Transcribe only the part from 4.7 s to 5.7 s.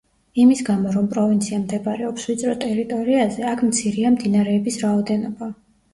რაოდენობა.